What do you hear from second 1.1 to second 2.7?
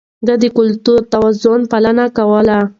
توازن پالنه کوله.